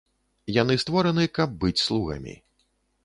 [0.61, 2.35] Яны створаны, каб быць слугамі.